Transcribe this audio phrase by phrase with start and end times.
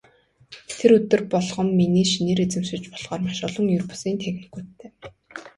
[0.77, 4.89] Тэр өдөр болгон миний шинээр эзэмшиж болохоор маш олон ер бусын техникүүдтэй.